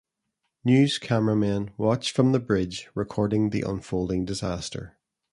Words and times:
News 0.65 0.97
cameramen 0.97 1.75
watched 1.77 2.15
from 2.15 2.31
the 2.31 2.39
bridge, 2.39 2.89
recording 2.95 3.51
the 3.51 3.61
unfolding 3.61 4.25
disaster. 4.25 4.97